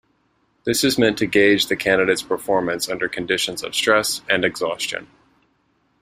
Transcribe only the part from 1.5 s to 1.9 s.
the